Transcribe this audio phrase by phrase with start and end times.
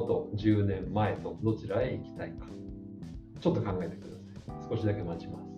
[0.00, 2.46] 後と10年前とどちらへ行きたいか。
[3.40, 4.70] ちょっと考えてください。
[4.70, 5.48] 少しだけ待ちます。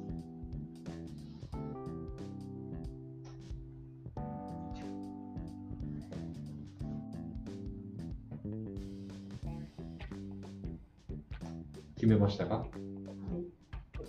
[11.97, 12.66] 決めましたか？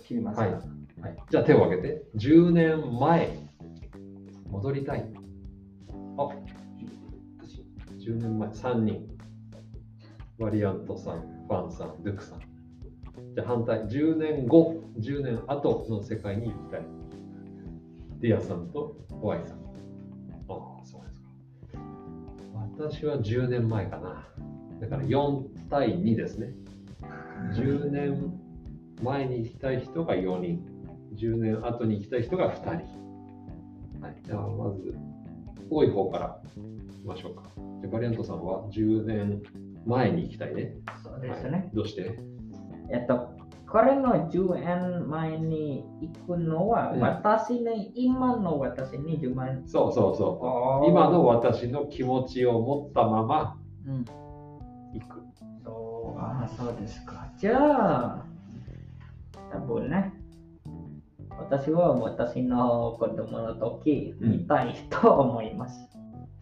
[0.02, 0.42] 決めました。
[0.42, 0.58] はいは
[1.08, 2.04] い、じゃあ手を挙げて。
[2.16, 3.36] 10年前、
[4.50, 5.04] 戻りたい。
[6.16, 6.28] あ、
[7.98, 9.08] 10年前、3人。
[10.42, 12.40] バリアントさん、ファンさん、ドゥクさん。
[12.40, 16.80] じゃあ反対、10年後、10年後の世界に行きたい。
[18.18, 19.58] ディアさんとホワイさん。
[19.58, 19.60] あ
[20.48, 21.28] あ、そうですか。
[22.76, 24.26] 私は10年前かな。
[24.80, 26.52] だから4対2ですね。
[27.54, 28.32] 10年
[29.00, 30.66] 前に行きたい人が4人、
[31.14, 32.68] 10年後に行きたい人が2人。
[34.04, 34.92] はい、じゃあまず、
[35.70, 36.42] 多い方から
[36.90, 37.44] いきましょうか。
[37.54, 39.40] じゃあバリアントさんは10年
[39.86, 40.74] 前に行きたいね。
[41.02, 41.50] そうですね。
[41.50, 42.18] はい、どうして？
[42.90, 43.30] えっと、
[43.70, 49.62] これの10年前に行くのは、うん私ね、今の私20万。
[49.66, 50.90] そうそうそう。
[50.90, 54.04] 今の私の気持ちを持ったままうん。
[54.92, 55.22] 行く。
[55.64, 57.32] そう、あそうですか。
[57.38, 58.26] じゃあ、
[59.50, 60.12] 多分ね、
[61.38, 65.88] 私は私の子供の時うん見たいと思います。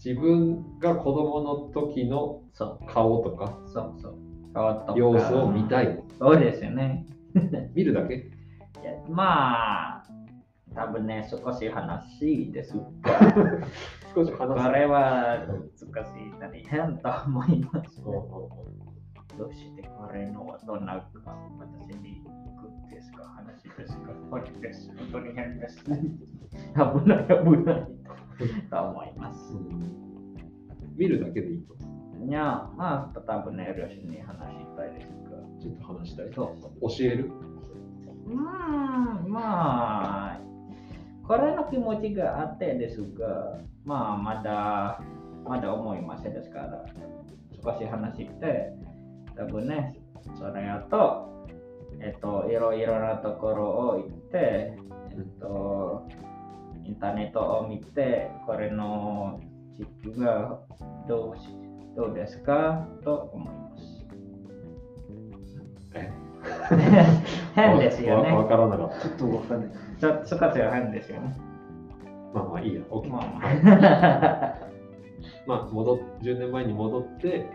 [0.03, 2.43] 自分が子供の時の
[2.89, 4.19] 顔とかそうそう。
[4.55, 6.03] 顔とか様子を見たい。
[6.19, 7.07] そうですよね。
[7.75, 8.15] 見るだけ？
[8.15, 8.19] い
[8.83, 10.03] やまあ、
[10.75, 12.75] 多分ね、少し話です。
[14.15, 14.67] 少し話す。
[14.67, 18.81] これは難しい、大変と思います、うんうんうん
[19.39, 24.93] どうしてこれのどんな私に行くんですか話ですか本当です。
[24.99, 25.83] 本当に変です。
[25.85, 27.87] 危ない危ない
[28.71, 29.55] と思います。
[30.97, 31.75] 見るだけでいいと。
[32.27, 35.39] いや、まあ、多分ね、両親に話したいですが。
[35.61, 36.33] ちょっと話したい。
[36.35, 37.33] そう教える？
[38.27, 38.37] うーん、
[39.31, 40.41] まあ、
[41.27, 45.01] これの気持ちがあってですが、まあ、まだ、
[45.45, 46.85] まだ思いませんですから、
[47.63, 48.73] 少し話して、
[49.37, 49.97] 多分ね、
[50.39, 51.47] それあと、
[52.01, 54.77] えっと、いろいろなところを行って、
[55.13, 56.07] えっと、
[56.91, 59.41] インターネットを見て、これの
[60.03, 60.59] 地球が
[61.07, 61.49] どうし
[61.97, 64.07] どうですかと思います。
[65.95, 66.13] え
[67.55, 68.39] 変ですよねわ。
[68.43, 69.71] わからなかっちょっとわかんない。
[70.01, 71.37] ちょ少しは変ですよね。
[72.35, 72.41] た。
[72.41, 72.83] まあまあいいや。
[72.91, 74.59] OK まあ
[75.47, 77.47] まあ、戻っ10年前に戻って、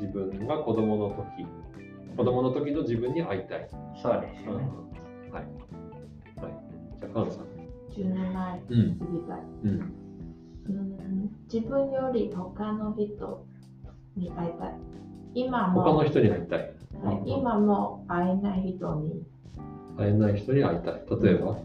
[0.00, 1.46] 自分が子供の時、
[2.16, 3.68] 子供の時の自分に会いたい。
[4.02, 4.64] そうですよね。
[5.30, 5.44] はい。
[5.44, 6.52] はい。
[7.00, 7.51] じゃあ、カンさん。
[7.96, 8.98] 10年前うん。
[8.98, 9.40] 過ぎたい。
[9.64, 9.70] うん。
[9.70, 10.92] うん
[11.52, 13.46] 自分より他の人
[14.16, 14.74] に会いたい。
[15.34, 16.74] 今も他の人に会いたい。
[17.02, 19.22] はい今も会えない人に、
[19.98, 21.02] 会えない人に会いたい。
[21.22, 21.58] 例えば、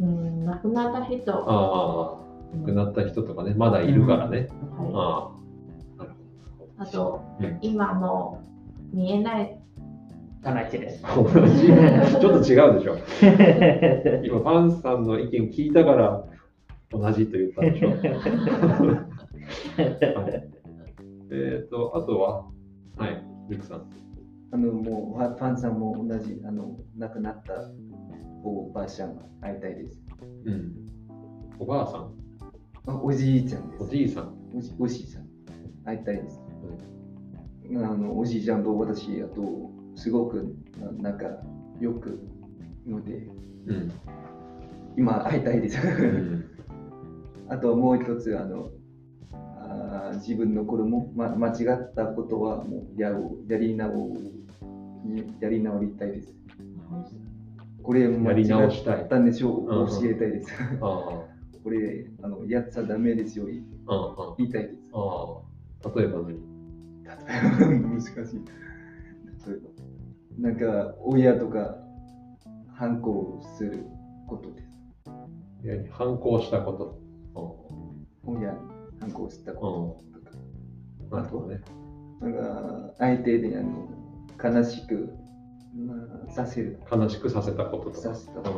[0.00, 2.18] うん、亡くなった人、ああ、
[2.54, 4.48] うん亡くなった人とかね、まだいるからね。
[4.78, 5.32] は
[5.98, 6.04] ああ。
[6.04, 6.14] なるい、
[6.78, 8.40] あと、うん今も
[8.92, 9.53] 見えない、
[10.44, 11.00] 同じです。
[11.02, 11.24] ちょっ
[12.42, 12.96] と違うでしょ。
[14.22, 16.26] 今、ファンさんの意見聞いたから、
[16.90, 17.88] 同じと言ったんでしょ。
[20.20, 20.46] はい、
[21.30, 22.44] えっ、と、あとは、
[22.98, 23.88] はい、ルクさん。
[24.52, 27.70] あの、もう、ファンさんも同じ、あの、亡くなった
[28.44, 30.04] おばあちゃんが会いたいです。
[30.44, 30.74] うん。
[31.58, 32.12] おばあさん、
[32.86, 33.82] あおじいちゃんです。
[33.82, 34.34] おじいさん。
[34.54, 35.24] おじおじいちゃん。
[35.84, 36.42] 会いたいです。
[37.70, 40.54] あの、おじいちゃんと私、あと、すごく
[41.00, 41.26] な仲
[41.80, 42.20] 良く
[42.86, 43.28] ので、
[43.66, 43.92] うん。
[44.96, 45.78] 今会いたいです。
[45.86, 46.44] うん。
[47.48, 48.70] あともう一つ、あの、
[49.32, 54.16] あー自分の子供、ま、間違ったことはもうやろうやり直
[55.40, 56.34] やり直りたいです。
[57.82, 60.52] これ間やり直違したいったんでしょう、うん教えたいです。
[60.80, 61.26] あ
[61.62, 63.56] これあのやっちゃダメですよ、言
[64.46, 64.90] いたいです。
[65.96, 66.28] 例えば何？
[66.28, 66.42] 例え
[67.70, 68.40] ば 難しい。
[69.46, 71.76] 例えば、なんか親とか
[72.74, 73.86] 反抗する
[74.28, 74.74] ことです。
[75.64, 77.04] いや反抗したこと。
[78.26, 78.58] 親に
[79.00, 80.36] 反抗したこととか。
[81.02, 81.10] うん。
[81.10, 81.60] なるほどね。
[82.20, 83.88] なんか相手であの
[84.42, 85.14] 悲しく、
[85.76, 85.94] ま
[86.28, 86.80] あ、させる。
[86.90, 88.14] 悲しくさせたこととか。
[88.14, 88.42] させたうん。
[88.42, 88.56] なる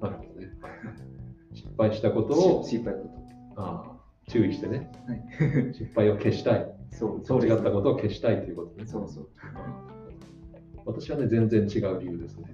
[0.00, 0.48] どね。
[1.54, 3.00] 失敗したことを失敗こ
[3.56, 3.94] ああ
[4.28, 4.90] 注意してね。
[5.06, 6.73] はい失敗を消したい。
[6.90, 6.96] と。
[6.96, 8.86] そう、そう間違ったことを消したいということね。
[8.86, 9.28] そうそう。
[10.86, 12.46] 私はね、全然違う理由ですね。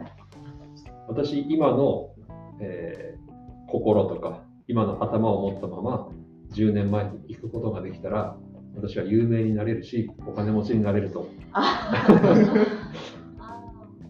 [1.09, 2.11] 私、今の、
[2.61, 3.21] えー
[3.71, 6.09] 心とか、今の頭を持ったまま、
[6.53, 8.37] 10年前に行くことができたら、
[8.75, 11.29] 私は有名になれるし、お金持ちになれると。
[11.53, 12.09] あ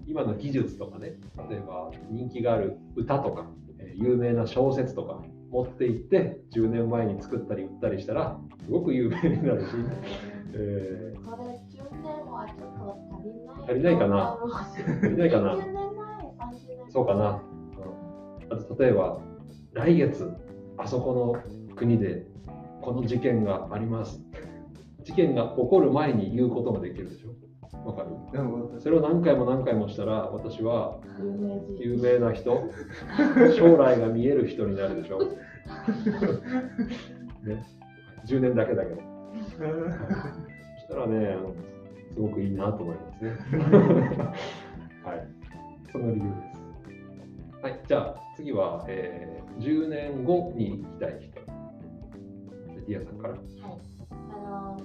[0.07, 1.19] 今の技術とかね、
[1.51, 9.67] 例えば人気がある歌とか、えー有名な小説とか持って行って、10年前に作ったり売ったりしたら、すごく有名になるし、
[10.55, 13.99] えこれ10年はちょっと足りない。
[13.99, 16.91] かな足足りないかな10年前、30年前。
[16.91, 17.43] そうかな。
[17.55, 17.61] うん
[18.53, 19.21] あと例えば、
[19.75, 20.29] 来月、
[20.77, 21.15] あそこ
[21.69, 22.27] の国で
[22.83, 24.21] この事件があります。
[25.05, 27.31] 事件が起こる前に言うことができるでしょ。
[27.85, 28.09] わかる？
[28.33, 28.81] なるほど。
[28.81, 30.99] それを何回も何回もしたら、私は
[31.79, 32.71] 有名な人、
[33.57, 35.19] 将来が見える人になるでしょ。
[37.45, 37.65] ね、
[38.27, 39.01] 10年だけだけど。
[39.43, 39.47] そ
[40.81, 41.55] したらね、あの
[42.15, 43.31] すごくいいなと思いますね。
[45.05, 45.27] はい、
[45.93, 47.63] その理由です。
[47.63, 51.39] はい、じゃあ次は、えー10年後に行きたい人。
[52.89, 53.35] ディアさんから。
[53.35, 53.41] はい、
[54.11, 54.77] あの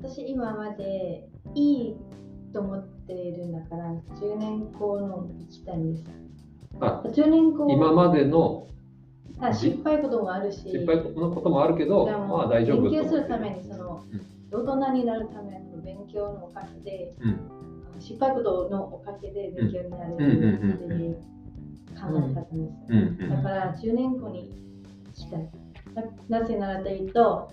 [0.00, 1.96] 私今までいい
[2.52, 6.04] と思っているんだから10年後の行きたいんです。
[6.80, 8.66] あ10年後今までの
[9.40, 14.04] あ失敗こともあるし、失敗のこともあるけど、まあ大丈夫勉強するためにその、
[14.52, 17.40] 大人になるための勉強のおかげで、うん。
[18.00, 24.50] 失敗ことのおかげで勉強になるっていう考え方ですだから10年後に
[25.06, 25.48] 行きたい。
[26.28, 27.50] ななぜならというと、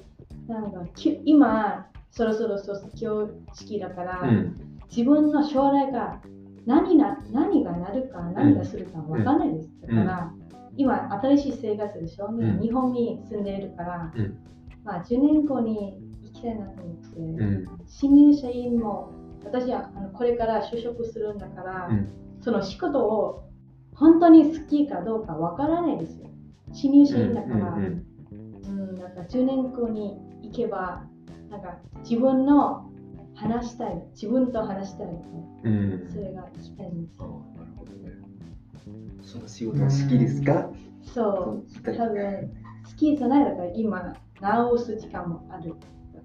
[0.47, 6.22] なんかき今、そろそろ卒業式だから、うん自分の将来が
[6.66, 9.69] 何な何がなるか何がするかわかんないです。
[9.81, 10.34] だから、
[10.75, 14.38] 今、新しい生活でしょ、ん日本に住んでいるから、うん。
[14.84, 17.66] まあ、10年後に行きたいなと思って、うん。
[17.88, 19.12] 新入社員も
[19.45, 22.10] 私はあのこれから就職するんだから、うん。
[22.42, 23.48] その仕事を
[23.95, 26.28] 本当に好きかどうかわからないですよ。
[26.74, 31.06] 新入社員だから、うんうん、なんか10年後に行けば、
[31.50, 32.92] なんか自分の
[33.38, 35.07] 話したい、自分と話したい、
[35.63, 37.24] うんうんそれが行きたいんですあ。
[37.24, 37.34] なる
[37.78, 38.12] ほどね。
[39.22, 40.69] その仕事は好きですか？
[41.04, 42.51] そう、多分
[42.89, 45.75] 好きじゃないだから今、直す時間もある。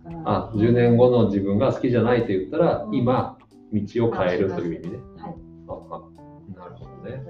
[0.04, 3.36] だからあ、10年後の自分が好きじゃないと言ったら、うん今、
[3.72, 4.98] 道を変えるという意味ね。
[5.18, 5.34] はい。
[5.68, 7.22] ああなるほどね。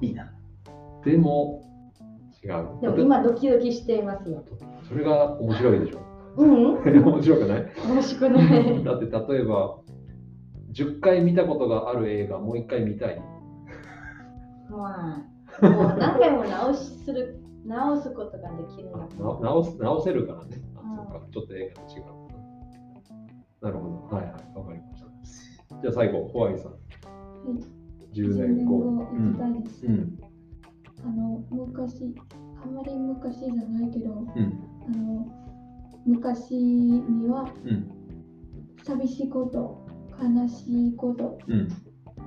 [0.00, 0.32] いいな。
[1.04, 1.62] でも、
[2.44, 2.80] 違う。
[2.82, 4.44] でも今、ドキドキしていますよ。
[4.88, 6.00] それが面白いでしょ。
[6.36, 7.66] うん、 面白くない？
[7.88, 8.84] 面白くない。
[8.84, 9.78] だって例えば、
[10.72, 13.22] 10回見たことがある映画、もう1回見たい。
[14.70, 15.24] ま
[15.60, 19.06] あ、もう何回も直しする直すことができるな
[19.40, 20.56] 直す直せるからね。
[20.76, 22.04] あうんそうかちょっと映画と違う。
[23.62, 24.16] なるほど。
[24.16, 25.06] はいはい、わかりました。
[25.80, 26.72] じゃあ最後、ホワイさん。
[28.12, 28.80] 10 10年後。
[28.80, 29.86] 行きたいです。
[29.86, 30.18] うん。
[31.04, 32.14] あの昔、
[32.62, 34.26] あんまり昔じゃないけど、うん。
[34.26, 35.26] あの
[36.06, 37.88] 昔にはうん。
[38.82, 39.84] 寂しいこと、
[40.22, 41.58] 悲しいことうん。
[41.58, 41.66] いっ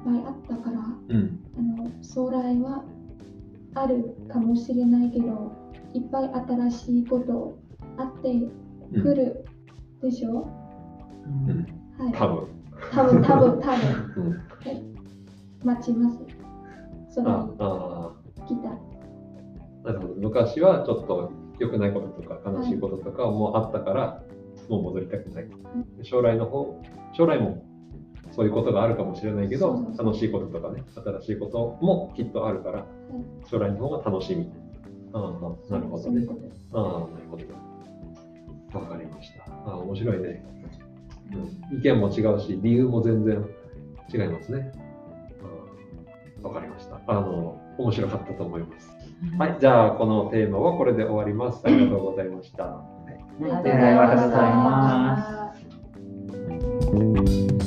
[0.04, 1.40] ぱいあったから、うん。
[1.58, 2.84] あの将来は
[3.76, 5.54] あるかもしれないけど、
[5.94, 7.58] いっぱい新しいこと
[7.98, 8.50] あって
[8.92, 9.02] うん。
[9.02, 9.46] くる
[10.02, 10.50] でしょ、
[11.48, 11.66] うん。
[11.98, 12.14] はい。
[12.14, 12.48] 多分。
[12.92, 14.36] 多分多分多分 うん。
[15.66, 16.18] 待ちます。
[17.10, 18.12] それあにあ
[18.46, 18.78] 来た。
[20.18, 24.24] 昔はちょっと良くないこととか悲しいこととかもあったから、
[24.70, 25.48] もう戻りたくない。
[25.98, 26.82] で将来の方、
[27.14, 27.64] 将来も
[28.32, 32.86] そういうことがあるかもしれないけど楽しいこととかね、新しいこともきっとあるから、
[33.50, 34.50] 将来の方が楽しみ。
[35.14, 36.28] ああ、なるほどね。
[36.74, 38.80] ああ、なるほど。
[38.80, 39.44] わかりました。
[39.52, 40.46] ああ、面白いね。
[41.72, 43.44] うん、意見も違うし、理由も全然
[44.14, 44.72] 違いますね。
[46.42, 47.02] わかりました。
[47.08, 48.99] あの、面白かったと思います。
[49.38, 51.62] はい、じゃあこのテーマはこれで終わります。
[51.66, 52.64] ありがとうございました。
[52.66, 52.86] あ
[53.40, 54.08] りがとうございま
[57.56, 57.59] す。